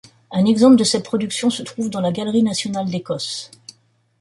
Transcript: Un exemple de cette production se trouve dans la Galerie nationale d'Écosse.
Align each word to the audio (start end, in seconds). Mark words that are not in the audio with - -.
Un 0.31 0.45
exemple 0.45 0.77
de 0.77 0.83
cette 0.83 1.05
production 1.05 1.51
se 1.51 1.61
trouve 1.61 1.91
dans 1.91 2.01
la 2.01 2.11
Galerie 2.11 2.41
nationale 2.41 2.89
d'Écosse. 2.89 3.51